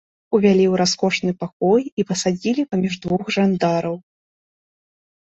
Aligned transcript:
Увялі 0.35 0.63
ў 0.67 0.75
раскошны 0.81 1.31
пакой 1.41 1.83
і 2.03 2.05
пасадзілі 2.11 2.65
паміж 2.71 2.93
двух 3.03 3.23
жандараў. 3.35 3.95